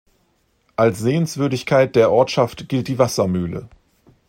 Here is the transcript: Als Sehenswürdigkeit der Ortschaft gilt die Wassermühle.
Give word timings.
Als 0.77 0.97
Sehenswürdigkeit 0.97 1.95
der 1.95 2.11
Ortschaft 2.11 2.67
gilt 2.69 2.87
die 2.87 2.97
Wassermühle. 2.97 3.69